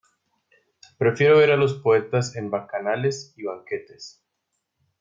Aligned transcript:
Prefiero 0.97 1.37
ver 1.37 1.51
a 1.51 1.57
los 1.57 1.75
poetas 1.77 2.35
en 2.35 2.49
bacanales 2.49 3.35
y 3.37 3.43
banquetes. 3.43 4.19